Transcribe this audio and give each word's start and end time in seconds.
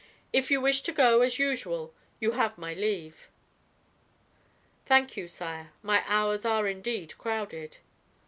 "If 0.33 0.49
you 0.49 0.59
wish 0.59 0.81
to 0.81 0.91
go, 0.91 1.21
as 1.21 1.37
usual, 1.37 1.93
you 2.19 2.31
have 2.31 2.57
my 2.57 2.73
leave." 2.73 3.27
"Thank 4.87 5.15
you, 5.15 5.27
sire; 5.27 5.73
my 5.83 6.01
hours 6.07 6.43
are 6.43 6.65
indeed 6.67 7.15
crowded." 7.19 7.77